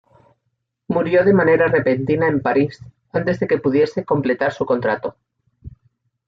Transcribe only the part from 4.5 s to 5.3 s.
su contrato.